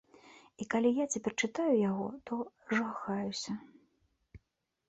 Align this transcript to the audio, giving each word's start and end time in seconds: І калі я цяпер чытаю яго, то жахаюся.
І 0.63 0.65
калі 0.73 0.89
я 0.99 1.05
цяпер 1.15 1.35
чытаю 1.47 1.75
яго, 1.91 2.07
то 2.31 2.39
жахаюся. 2.77 3.53